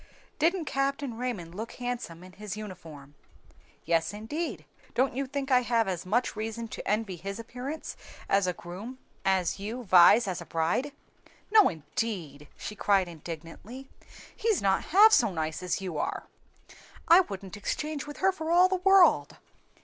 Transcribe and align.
"Didn't 0.39 0.65
Captain 0.65 1.15
Raymond 1.15 1.53
look 1.53 1.73
handsome 1.73 2.23
in 2.23 2.31
his 2.31 2.57
uniform?" 2.57 3.13
"Yes, 3.85 4.15
indeed; 4.15 4.65
don't 4.95 5.13
you 5.13 5.27
think 5.27 5.51
I 5.51 5.61
have 5.61 5.87
as 5.87 6.07
much 6.07 6.35
reason 6.35 6.67
to 6.69 6.87
envy 6.87 7.17
his 7.17 7.37
appearance 7.37 7.95
as 8.27 8.47
a 8.47 8.53
groom 8.53 8.97
as 9.23 9.59
you 9.59 9.83
Vi's 9.83 10.27
as 10.27 10.41
a 10.41 10.45
bride?" 10.47 10.91
"No, 11.51 11.69
indeed!" 11.69 12.47
she 12.57 12.75
cried 12.75 13.07
indignantly, 13.07 13.89
"he's 14.35 14.59
not 14.59 14.85
half 14.85 15.11
so 15.11 15.31
nice 15.31 15.61
as 15.61 15.81
you 15.81 15.99
are! 15.99 16.23
I 17.07 17.19
wouldn't 17.19 17.55
exchange 17.55 18.07
with 18.07 18.17
her 18.21 18.31
for 18.31 18.49
all 18.49 18.67
the 18.67 18.77
world!" 18.77 19.37